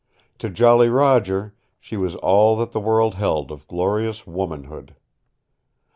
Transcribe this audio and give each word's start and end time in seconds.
To 0.39 0.49
Jolly 0.49 0.89
Roger 0.89 1.53
she 1.79 1.95
was 1.95 2.15
all 2.15 2.57
that 2.57 2.71
the 2.71 2.79
world 2.79 3.13
held 3.13 3.51
of 3.51 3.67
glorious 3.67 4.25
womanhood. 4.25 4.95